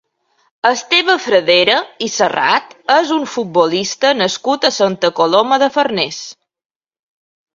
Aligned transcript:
Esteve 0.67 1.15
Fradera 1.25 1.75
i 2.05 2.07
Serrat 2.13 2.71
és 2.95 3.11
un 3.17 3.27
futbolista 3.35 4.13
nascut 4.23 4.67
a 4.69 4.73
Santa 4.79 5.11
Coloma 5.19 5.59
de 5.65 5.67
Farners. 5.77 6.21